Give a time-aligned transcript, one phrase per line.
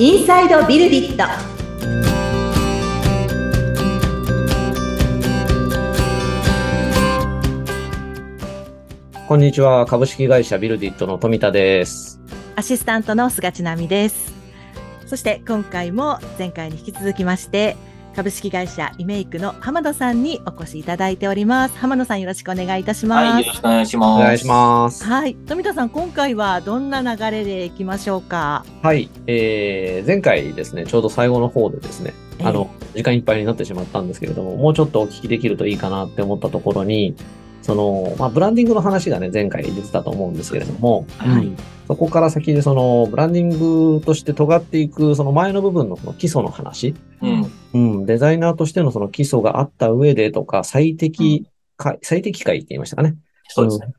[0.00, 1.24] インサイドビルディット
[9.26, 9.86] こんにちは。
[9.86, 12.20] 株式会社ビルディットの富田です。
[12.54, 14.32] アシスタントの菅千奈美です
[15.04, 17.76] そして今回も前回に引き続きまして
[18.14, 24.20] 株式会社イメイクの浜野さんにお越しいただいております浜野さんよろしくお願いいたしはい、ますよろしくお願いします。
[24.20, 25.04] お願いします。
[25.04, 28.64] はい富田さん今回はどんな流れでいきましょうか？
[28.82, 29.08] はい。
[29.26, 37.14] えー、前回ですね、ちょうど最後の方でですね、ええあの、時間いっぱいになってしまったんですけれども、もうちょっとお聞きできるといいかなって思ったところに、
[37.62, 41.56] その、まあ、ブランディングの話がね、前回出てたと思うんですけれども、はいうん
[41.88, 47.50] そこから先にその、ブランディングとして尖っていく、その前の部分の基礎の話、うん。
[47.74, 53.16] うん、デザイナーとしてのその基礎があった上でとか、最適解、最適解って言いましたかね。
[53.48, 53.92] そうですね。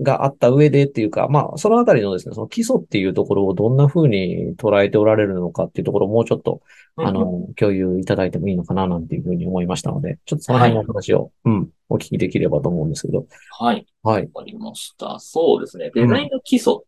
[0.00, 6.62] があった上でっていうか、まあ、そのあたりのですね、その基礎っていうところをどんな風に捉えておられるのかっていうところをもうちょっと、
[6.96, 13.26] あうん、の、共有いただいてもいいのかななんていうふうに思いましたので、ちょっとその辺のお話を、うん、お聞きできればと思うんですけど。
[13.58, 13.86] はい。
[14.02, 14.28] はい。
[14.34, 15.18] わかりました。
[15.20, 15.90] そうですね。
[15.94, 16.86] デザインの基礎って、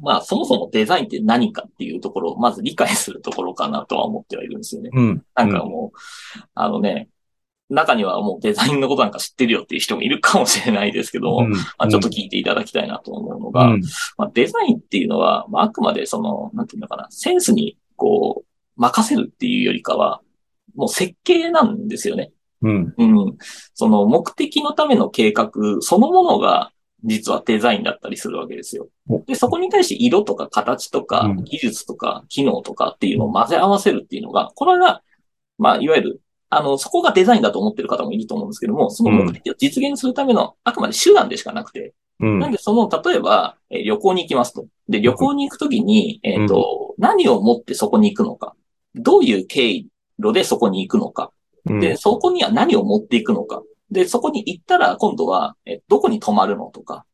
[0.00, 4.90] まあ、そもそもデザインって何かっていうところをまず理解するところかなとは思ってはいるんですよね。
[4.92, 5.22] うん。
[5.34, 5.98] なんかもう、
[6.54, 7.08] あのね、
[7.70, 13.82] 中にはもうデザインのことなんか知ってるよっていう人もいるかもしれないですけども、うん、まあ、ちょっと聞いていただきたいなと思うのが、うん、
[14.16, 20.22] まあ、デザインっていうのは、まあ、あくまでその、なんていうのかな、センスにこう、任せるっていうよりかは、
[20.74, 22.32] もう設計なんですよね。
[22.62, 23.36] うん、うん。
[23.74, 26.72] その目的のための計画そのものが
[27.04, 29.20] 実はデザインだったりするわけですよお。
[29.20, 35.02] で、そこに対して色とか形とかうん技術とか機能とかっていうのを混ぜ合わせるっていうのが、これが、
[35.58, 42.38] まあ、いわゆる、あの、そこがデザインだと思ってる方もいると思うんですけども、その目的を実現するためのあくまで手段でしかなくて、うん。
[42.40, 44.66] なんでその、例えば、えー旅行に行きますと。
[44.88, 48.54] で、旅行に行くときに、えっ、と、何を持ってそこに行くのか。
[48.94, 49.84] どういう経
[50.18, 51.30] 路でそこに行くのか。
[51.66, 53.62] うんで、そこには何を持っていくのか。
[53.90, 57.04] で、そこに行ったら今度は、え、どこに泊まるのとか。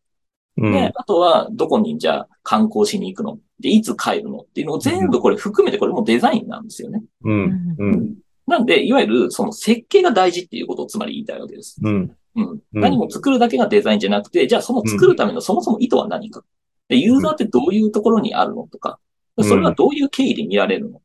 [0.57, 0.73] うん。
[0.73, 3.39] で、あとは、どこにじゃあ観光しに行くの？
[3.61, 4.39] で、いつ帰るの？
[4.39, 7.03] っていうのを全部これ含めてこれもデザインなんですよね。
[7.23, 8.15] うん、うん、
[8.47, 11.81] なんで、いわゆるその設計が大事っていうことをつまり言いたいわけです。
[11.83, 12.49] うん、うん。
[12.49, 12.61] うん。
[12.73, 16.45] 何も作るだけがデザインじゃなくて、じゃあその作るためのそもそも意図は何か。
[16.89, 18.99] で、ユーザーってどういうところにあるのとか、
[19.37, 19.45] うん。
[19.45, 21.01] それはどういう経緯で見られるの？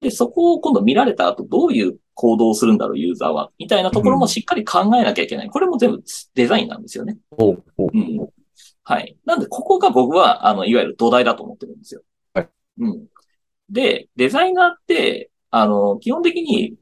[0.00, 3.50] で、そこを今度見られた後どういう行動をするんだろう、ユーザーは。
[3.58, 5.50] みたいなところもしっかり考えなきゃいけない。
[5.50, 6.04] これも全部
[6.36, 7.18] デザインなんですよね。
[7.92, 8.28] うん。
[8.84, 9.16] はい。
[9.24, 12.02] なんで、ここが僕は、あの、いわゆる土台だと思ってるんですよ。
[12.32, 12.48] はい。
[12.78, 13.06] うん。
[13.70, 16.76] で、デザイナーって、あの、基本的に、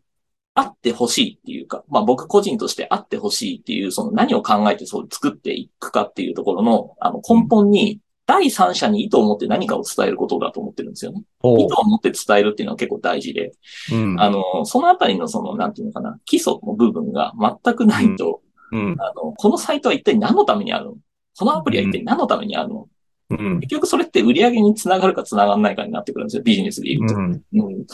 [0.52, 8.00] あってほしいっていうか、まあ僕個人としてあってほしいっていう、その何を考えてそう作っていくかっていうところの、あの根本に、
[8.32, 11.24] 第三者に意図を持って何かを伝えることだと思ってるんですよね。
[11.42, 13.52] 意図を持って伝えるっていうのは結構大事で、
[13.92, 17.32] うん、あの、そのあたりのその、なんていうのかな、基礎の部分が
[17.64, 20.94] 全くないと、うん、あの、このサイトは一体何のためにあるの？
[21.36, 22.88] このアプリは一体何のためにあるの、
[23.30, 27.14] うん、結局それって売り上げにつながるかつながらないかになってくるんですよ、ビジネスで言うと。
[27.16, 27.32] うん、うん。
[27.32, 27.84] っ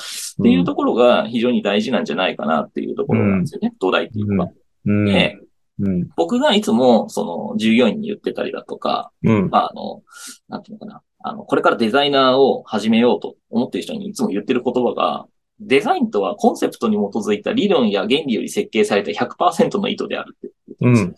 [0.42, 4.50] ていうところが非常に大事なんじゃないかなっていうところなんですよね、土台っていうのは。
[4.84, 5.38] うん、で、
[5.78, 10.03] うん、僕がいつも、その、従業員に言ってたりだとか、うん、まあ、あの、
[10.48, 11.03] なんていうのかな。
[11.19, 15.26] あの、これからデザイナーを始めようと思ってる人にいつも言ってる言葉が、
[15.60, 21.15] デザインとはコンセプトに基づいた理論や原理より設計された100%の意図であるって言ってるんですよ。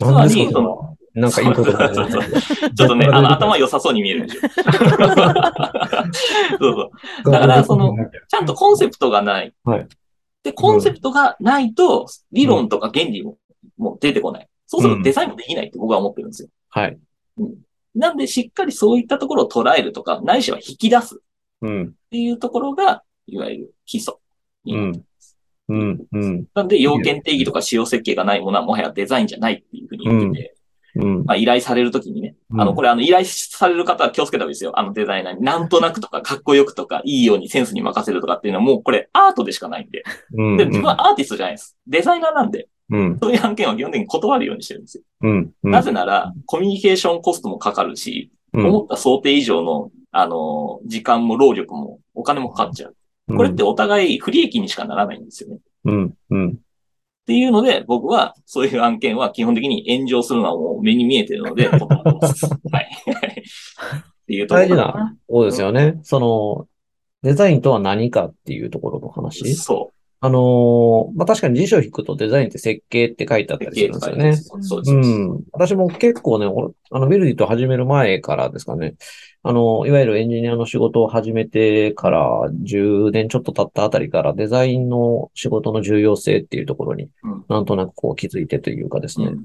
[0.00, 1.94] つまり、その、なんかいいことだね。
[1.94, 4.40] ちょっとね、あの、 頭良さそうに見えるでしょ。
[4.48, 4.50] そう
[6.58, 6.90] そ
[7.26, 7.30] う。
[7.30, 7.94] だからその
[8.28, 9.52] ちゃんとコンセプトがない。
[9.64, 9.88] はい
[10.44, 13.38] で、コンセプトがないと、理論とか原理も
[13.76, 14.48] もう出てこない。
[14.66, 16.48] そうするとデザインもできないって僕は思ってるんですよ。
[16.70, 16.98] はい。
[17.94, 21.18] なんで、しっかりそういったところを捉えるとか、ないしは引き出すっ
[21.64, 24.14] うん、ていうところが、いわゆる基礎
[24.64, 25.04] になる。
[25.68, 30.54] うん、うん、うん、なんで、要件定義とか使用設計がないものはもはやデザインじゃないっていうふうに言ってて、
[30.96, 34.78] うん、まあ依頼されるときにね、あの、これあの依頼される方は気をつけた方がいいですよ。
[34.78, 35.42] あのデザイナーに。
[35.42, 40.04] なんとなくとか、かっこよくとか、いいようにセンスに任せるとかっていうのはもうこれアートでしかないんで。
[40.34, 41.76] うん、で、自分はアーティストじゃないです。
[41.86, 45.04] デザイナーなんで、うん、そういう案件は基本的に断るようにしてるんですよ。
[45.22, 52.96] うん、なぜなら、コミュニケーションコストもかかるし、うん、思った想定以上の、あの、時間も労力もお金もかかっちゃう。
[53.28, 55.56] これってお互い不利益にしかならないんですよね。
[55.56, 56.58] っうん、うん、
[57.26, 62.46] ていうので、僕はそういう案件は基本的に炎上するのはもう目に見えてるので、 断ってます。
[62.46, 62.90] はい。
[63.04, 65.98] っていうところ大事な、そうですよね。
[66.02, 66.68] その、
[67.22, 69.54] デザインとは何かっていうところの話。
[69.54, 69.93] そう。
[70.24, 74.36] あのーまあ、確かに辞書を引くとデザインって設計って書いてあったりするんですよね。
[74.62, 74.90] そうです。
[74.90, 75.42] うん。
[75.52, 78.94] 私も結構ね、俺あの、ビルディと始める前からですかね。
[79.42, 89.26] あの、いわゆるエンジニアの仕事を始めてから10年ちょっと経ったあたりからデザインの仕事の重要性っていうところにうんなんとなくこう気づいてというかですね。
[89.26, 89.44] うん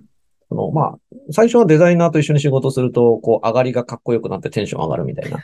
[0.49, 0.99] その、まあ、
[1.31, 5.37] 最初はデザイナーと一緒に仕事すると、こう、上がりがかっこよくなってテンション上がるみたいな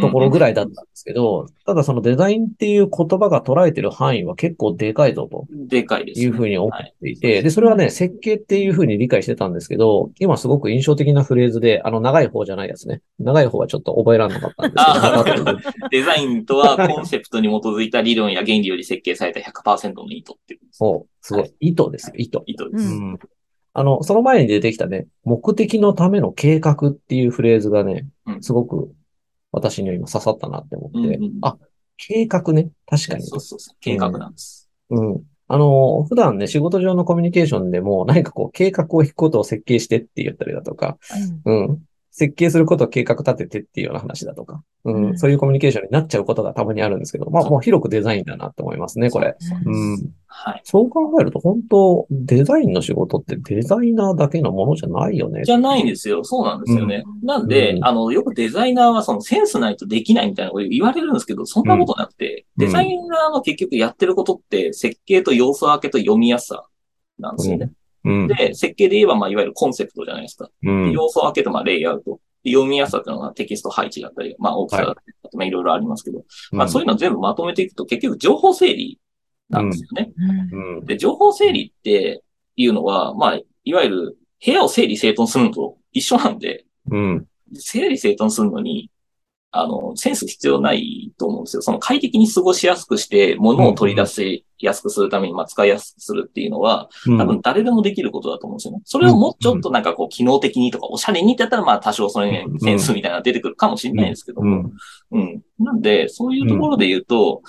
[0.00, 6.26] ところぐらいだったんですけど、ただそのデザインっていう言葉が捉えてる範囲は結構でかいぞとでかいです、ね。
[6.26, 13.00] いうふうに思っていて、で、それはね、設計っていうふうに理解してたんですけど、今すごく印象的なフレーズで、あの、長い方じゃないやつね。
[13.20, 14.78] 長い方はちょっと覚えられなかったんで
[15.24, 20.60] すけどデザインとはコンセプトに基づいた理論や原理より設計された100%の意図っていう。
[20.72, 21.54] そう、すごい。
[21.60, 22.40] 意図ですよ、意図。
[22.46, 22.84] 意図です。
[22.84, 23.18] うんうん。
[23.74, 28.92] あの、その前に出てきたね、目的のための計画っていうフレーズがねう、んすごく
[29.50, 31.56] 私には今刺さったなって思って、うんうんあ、
[31.96, 33.22] 計画ね、確かに。
[33.26, 33.76] そうそうそう。
[33.80, 34.70] 計画なんです。
[34.90, 35.22] うん。
[35.48, 40.98] あの、普段ね、仕事上のコミュニケーションでも、何かこう、計画を引くことを設計してって言ったりだとか、
[41.44, 41.82] うん。
[42.14, 49.34] 設計することを計画立ててっていうような話だとか、うん、うんそういうコミュニケーションになっちゃうことがたまにあるんですけど、まあ、もう広くデザインだなって思いますね、これ。
[49.38, 50.10] そううん。
[50.26, 50.60] はい。
[50.62, 55.42] そう考えると、本当デザインの仕事ってデザイナーだけのものじゃないよね。
[55.44, 56.22] じゃないんですよ。
[56.22, 57.02] そうなんですよね。
[57.22, 66.66] なんで、うんあの、よくデザイナーはそのセンスないとできないみたいなこと言われるんですけど、そんなことなくて、うんデザイナーの結局やってることって設計と要素分けと読みやすさ
[67.18, 67.72] なんですよね。
[68.04, 68.28] うん。
[68.28, 70.48] で、設計で言えば、まあ、いわゆるコンセプトじゃないですか。
[70.62, 70.92] うん。
[70.92, 72.20] 要素分けと、まあ、レイアウト。
[72.44, 78.98] で読みやすさっていうのがテキスト配置だったり、まあ、大きさだったり、まあ、いろいろありますけど、まあ、そういうのを全部まとめていくと、結局情報整理
[79.48, 80.12] なんですよね。
[80.52, 80.84] うんうん。
[80.86, 82.22] で、情報整理って
[82.56, 87.26] いうのは、まあ、いわゆる部屋を整理整頓するのと一緒なんで、うん。
[87.54, 88.90] 整理整頓するのに、
[89.54, 91.62] あの、センス必要ないと思うんですよ。
[91.62, 98.80] その快適に過ごしやすくして、物を取り出しやすくするために、まあ、使いやすくするっていうのは、うん多分誰でもできることだと思うんですよね。
[98.84, 104.70] それをもうちょっとなんかこう、機能的にとか、おしゃれにってやったら、まあ、多少それにうんセンスみたいなのが出てくるかもしれないですけども、
[105.10, 105.20] うん。
[105.20, 105.42] うん。
[105.58, 107.42] なんで、そういうところで言うと、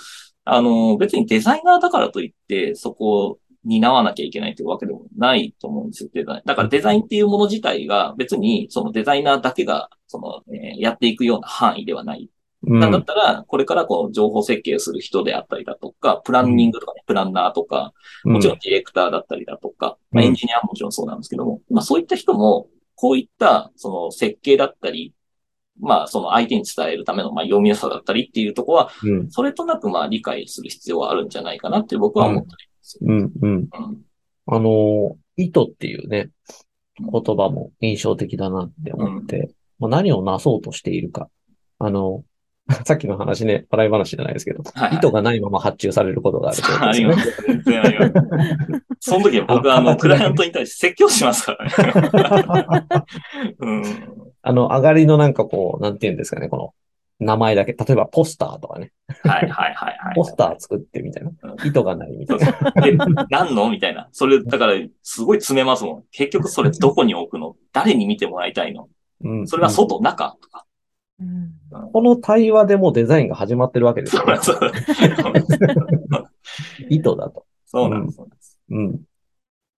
[0.44, 6.42] あの、別にデザイナーだからといって、そこを担わなきゃいけないというわけでもないと思うんですよ、デザイン。
[6.44, 12.28] だからデザインっていうもの自体が別に、そのデザイナーだけが、その、えーやっていくような範囲ではない。
[12.66, 12.80] うん。
[12.80, 17.92] なんだったら、これからこう、情報設計をする人であったりだとか、プランニングとかね、プランナーとか、
[18.24, 25.14] もちろんディレクターだったりだとか、まエンジニアももちろんそうなんですけども、まあそういった人も、こういった、その設計だったり、
[25.80, 29.30] まあその相手に伝えるための、まあ読みやすさだったりっていうところは、うん。
[29.30, 32.73] それとなくまあ理解する必要はあるんじゃないかなって僕は思ってるんですよ。
[33.00, 33.32] うん。
[33.40, 33.48] うん。
[33.48, 33.68] うん。
[34.46, 36.30] あの、意図っていうね、
[36.98, 41.28] 言葉も印象的だなって思って、まあ何をなそうとしているか。
[41.78, 42.24] あの、
[42.86, 46.92] さっきの話ね、笑い話じゃないですけど、はいはい意図がないまま発注されることがあるってことあ。
[46.92, 47.34] りますよ。
[47.46, 48.12] 全然あります。
[49.00, 53.04] その時は僕はあの、クライアントに対して説教しますからね。
[53.60, 53.84] うん。
[54.40, 56.74] あの、上がりのなんかこう、なんていうんですかね、この、
[57.24, 58.92] 名前だけ、例えばポスターとかね、
[59.22, 60.14] はいはいはいはい。
[60.14, 61.34] ポスター作ってみたいなう。
[61.66, 63.26] 意図がないみたそいうな。
[63.30, 63.70] 何の？
[63.70, 64.08] みたいな。
[64.12, 66.04] それ、だから、すごい詰めますもん。
[66.10, 67.56] 結局それどこに置くの？
[67.72, 68.88] 誰に見てもらいたいの？
[69.22, 70.66] うんそれは外、中とか。
[71.20, 71.52] うん
[71.92, 74.36] この対話でもうデザインが始まってるわけですよね。
[74.40, 74.58] そう
[76.88, 77.46] 意図だと。
[77.66, 78.16] そうなんです。
[78.16, 79.00] そうなんですうん。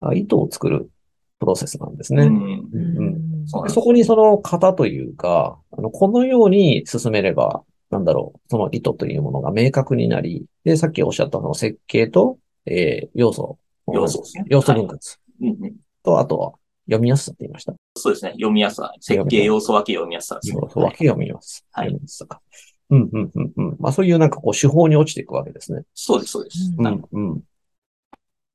[0.00, 0.90] あ意図を作る
[1.38, 2.24] プロセスなんですね。
[2.24, 2.36] うん。
[2.36, 13.58] うんうんそそこにその型というか、あの、このように進めれば、なんだろう、その意図というものが明確になり、で、さっきおっしゃったその設計と、えー要素。
[13.92, 14.98] 要素ですね要素分割
[15.40, 16.52] うんうんと、あとは
[16.86, 17.74] 読みやすさって言いました。
[17.96, 18.32] そうですね。
[18.32, 18.92] 読みやすさ。
[19.00, 20.60] 設計要素分け読みやすさですね。
[20.62, 21.80] 要素分け読みやすさ。
[21.80, 22.40] はい読みやすさか。
[22.90, 23.76] うん、うん、うん、うん。
[23.80, 25.82] まあそういうなんかこう手法に落ちていくわけですね。
[25.94, 26.72] そうです、そうです。
[26.78, 27.42] うんうん、うん。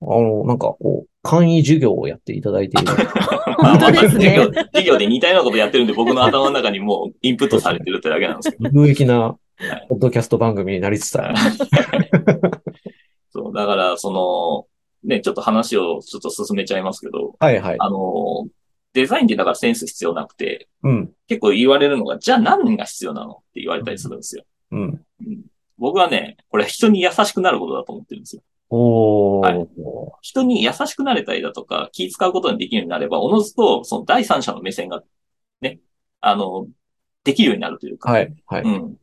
[0.02, 2.94] あの、なんかこう、簡易授業をやっていただいている。
[3.58, 8.70] 本当ですね授業授業で似たようなことやってるんで、僕の頭の中にもうインプットされてるってだけなんですけど。
[8.82, 9.38] 有益なは
[9.78, 11.36] いポッドキャスト番組になりつつある。
[13.30, 14.66] そう、だから、その、
[15.08, 17.76] ね、ちょっと話をちょっと進めちゃいますけど、はいはい。
[17.78, 18.48] あの、
[18.94, 24.44] デザインってだからセンス必要なくて、うん、結構言われるのが、じゃあ何が必要なのって言われたりするんですよ。
[24.72, 24.82] うん。
[24.82, 25.42] うん
[25.82, 28.44] 僕はね、これ人に優しくなることだと思ってるんですよ。
[28.72, 29.56] おー。
[29.56, 29.68] はい
[30.22, 35.04] 人に優しくなれたりだとか、気使うことにできるようになれば、おのずと、その第三者の目線が、
[35.62, 35.80] ね、
[36.22, 36.68] あの、
[37.24, 38.62] できるようになるというか、はい、はい。
[38.62, 38.96] うん。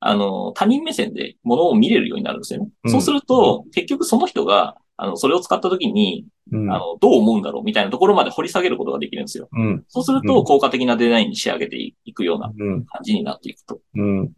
[0.00, 2.68] あの、他人目線で物を見れるようになるんですよね。
[2.84, 9.48] うんそうすると、結局その人が、あの、それを使った時に、うんあの、どう思うんだろうみたいなところまで掘り下げることができるんですよ。
[9.52, 13.80] うん、そうすると、うん効果的なデザインに仕上げていくようなうん、感じになっていくと。
[13.94, 14.20] うん。
[14.20, 14.30] うん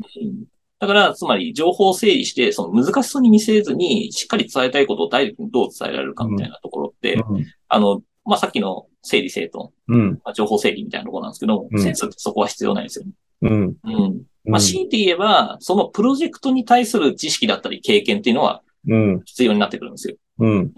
[0.78, 7.23] だから、つまり情報を整理して、その難しそうに見せずに、しっかり伝えたいことをダイレクトにどう伝えられるかみたいなところって、
[7.68, 10.11] あの、まあ、さっきの整理整頓、うん。
[10.25, 13.12] まあ、情報整理みたいなところなんですけど、うんセンスってそこは必要ないですよね。
[13.42, 13.76] うん。
[13.85, 14.23] うん。
[14.45, 19.23] まあ、強いて言えば、そのプロジェクトに対する知識だったり経験っていうのはうん。
[19.25, 20.16] 必要になってくるんですよ。
[20.38, 20.50] うん。
[20.50, 20.62] うん。
[20.66, 20.68] っ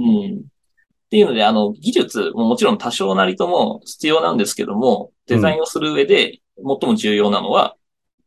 [1.11, 7.77] ていうので、あの、技術ももちろん多少なりとも必要なんですけども、デザインをする上で最も重要なのは、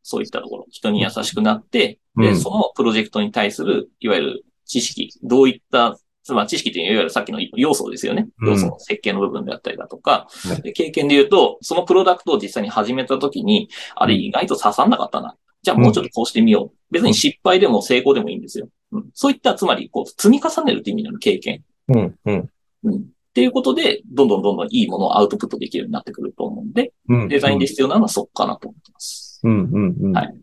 [0.04, 8.28] そういったところ、人に優しくなって、で、うんそのプロジェクトに対する、いわゆる知識、どういった、つまり知識っていうのは、いわゆるさっきの要素ですよね。
[8.42, 15.36] うん要素の設計の部分であったりだとか、はいで経験で言うと、そのプロダクトを実際に始めたときに、あれうん意外と刺さんなかったな。
[15.64, 16.78] じゃあもうちょっとこうしてみよう。
[16.92, 18.68] 別に失敗でも成功でもいいんですよ。
[18.92, 21.64] うん、そういった、つまり、こう、積み重ねるっていう意味の経験。
[21.88, 22.16] うん。
[22.26, 22.50] うん。
[22.84, 22.96] うん。
[22.96, 23.00] っ
[23.34, 27.28] ていうことで、どんどんどんどんいいものをアウトプットできるようになってくると思うんで、うん。
[27.30, 29.21] デザインで必要なのはそこかなと思ってます。
[29.44, 29.70] うん。
[29.72, 29.96] うん。
[30.02, 30.14] うん。
[30.14, 30.36] はい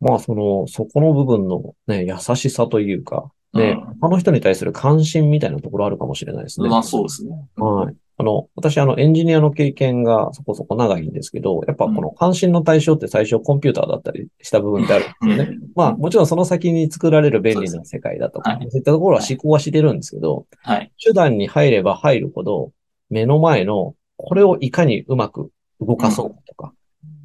[0.00, 6.68] まあ、その、そこの部分のね、優しさというか、ね、うん他の人に対する関心みたいなところあるかもしれないですね。
[6.68, 7.30] まあそうですね。
[7.56, 7.94] はい。
[8.18, 15.58] あの、私、あの、エンジニアの経験がそこそこ長いんですけど、やっぱこの関心の対象って最初コンピューターだったりした部分ってあるんですよね。
[15.74, 20.92] まあ、もちろんその先に作られる便利な世界だとか、そうですそういったところは思考はしてるんですけど、はい。
[21.02, 22.72] 手段に入れば入るほど、
[23.10, 25.50] 目の前の、これをいかにうまく
[25.80, 26.72] 動かそうとか、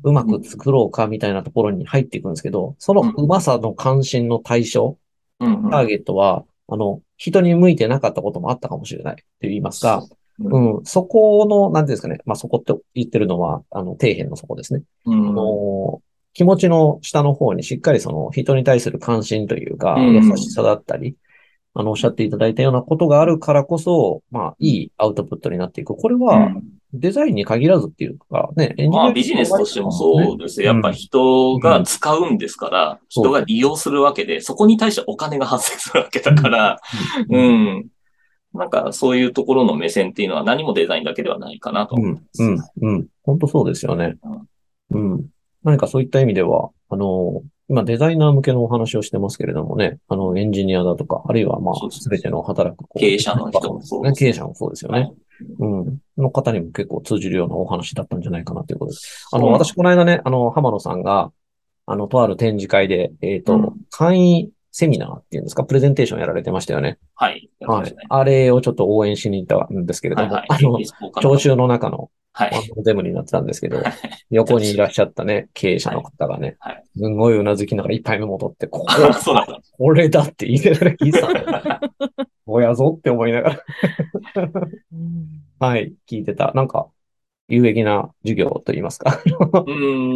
[0.03, 4.97] うまく作ろうかみたいなところに入っていくんですけど、そのうまさの関心の対象、
[5.39, 5.69] うんうん。
[5.71, 10.05] ターゲットは、あの、人に向いてなかったこともあったかもしれないって言いますか、
[10.39, 10.49] う。
[10.49, 10.77] ん。
[10.77, 14.83] うん、そこの、なんていうんですかね、まあ、そこって言ってるのは、あの、底辺のそこですね。
[15.05, 15.29] うん。
[15.29, 16.01] あの、
[16.33, 20.13] 気持ちの下の方にしっかりその人に対する関心というか、うん。
[20.13, 21.15] 優しさだったり、
[21.73, 25.95] あの、おっしゃっていただいたようなことがあるからこそ、まあ、いいアウトプットになっていく。
[25.95, 30.73] これは、うんデザインに限らずっていうか、ね、エンジニアまあビジネスとしてもそうですよ。
[30.73, 36.79] やっぱ人が使うんですから、そう人が利用するわけで、そこに対してお金が発生するわけだから、
[37.29, 37.37] う。
[37.37, 37.87] うんん。
[38.53, 42.43] なんかそういうところの目線っていうのは何もデザインだけではないかなとうん思いま、す。
[42.43, 43.07] うん、うん。
[43.23, 44.17] 本当そうですよね。
[44.89, 45.25] うん。
[45.63, 54.99] 何かそういった意味では、あの、今デザイナー向けのお話をしてますけれどもね、あの、エンジニアだとか、あるいはまあすすべての働く経営者の人もそうですね経営者もそうですよね。
[54.99, 55.13] はい
[55.59, 55.99] うん。
[56.17, 59.27] の方にも結構通じるようなお話だったんじゃないかなということです。
[59.31, 61.31] あの、私この間ね、あの、浜野さんが、
[61.85, 66.97] あの、とある展示会で、えっと、うん簡易セミナーっていうんですか、プレゼンテーションやられてましたよね。
[67.15, 67.49] はい。
[67.59, 67.95] はい。
[68.09, 70.59] あれをちょっと応援しに行ったんですけれども、はいはい。
[70.59, 72.51] あの、聴衆の中のはい。
[72.53, 73.81] ワンドゼムになってたんですけど、
[74.29, 79.47] 横にいらっしゃったね、経営者の方がね、はいはいすんごいうなずきながら一杯目も取って、こあ そうだ。
[79.77, 81.81] これだって言いながら聞いてた。
[82.45, 83.63] 親ぞって思いながら、
[85.61, 86.51] はい、聞いてた。
[86.53, 86.89] なんか、
[87.47, 89.21] 有益な授業といいますか、
[89.65, 89.71] う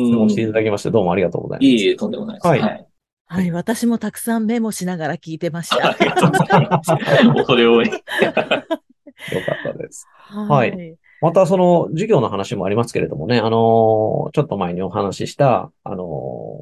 [0.06, 0.46] 質問してい。
[0.48, 1.66] ただきまして、どうもありがとうございます。
[1.66, 2.48] いえいえ、とんでもないです。
[2.48, 2.88] はいはい。
[3.28, 5.98] はい、私もたくさんメモしながら聞いてましあた。
[6.00, 6.92] りがとうございます。
[6.92, 7.88] 恐れ多い。
[9.32, 10.06] よかったです。
[10.48, 10.98] はい。
[11.22, 16.04] またその授業の話もありますけれどもね、あのーちょっと前にお話しした、あの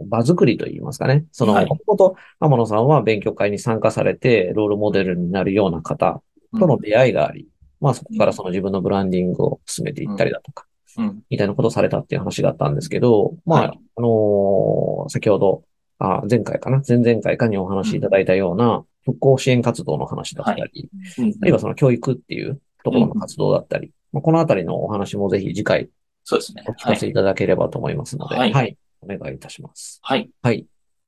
[0.05, 1.25] ー場作りといいますかね。
[1.31, 6.21] その、はいもともと天野さんは勉強会に参加されて、ロールモデルになるような方
[6.59, 7.47] との出会いがあり、
[7.83, 10.65] まあそこからその自分のブランディングを進めていったりだとか、
[10.97, 11.21] うん。
[11.29, 15.63] みたいなことをされたっていう話があったんですけど、まあ、はいあのー先ほど、
[15.99, 16.81] あ、前回かな？
[16.87, 25.89] 前々回かにお話しいただいたような復興支援活動の話だったり、うんあるいはその教育っていうところの活動だったり、まあ、このあたりのお話もぜひ次回
[26.23, 26.71] そうですねお。
[26.71, 28.77] 聞はいかせいただければと思いますので、はいはい。
[29.01, 29.99] お願いいたします。
[30.01, 30.29] はい。
[30.41, 30.65] はい。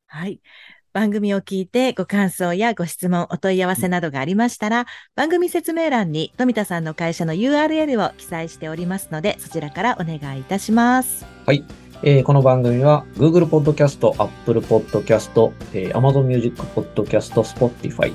[0.07, 0.41] はい。
[0.95, 11.25] 番組を聞いてご感想やご質問、お問い合わせなどがありましたら、番組説明欄に富田さんの会社の URL を記載しておりますので、そちらからお願いいたします。
[12.01, 18.13] えーこの番組は Google Podcast、Apple Podcast、えー Amazon Music Podcast、Spotify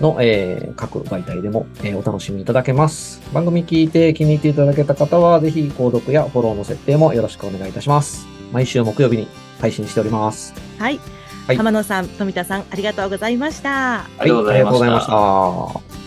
[0.00, 3.22] の、えー各媒体でも、えーお楽しみいただけます。
[3.32, 8.26] 番組聞いて気に入っていただけた方は、ぜひ購読やフォローの設定もよろしくお願いいたします。
[8.52, 9.28] 毎週木曜日に
[9.60, 10.52] 配信しております。
[10.80, 10.98] はい。
[11.46, 14.00] はい浜野さん、富田さん、ありがとうございました。
[14.18, 16.05] ありがとうございましたはありがとうございました。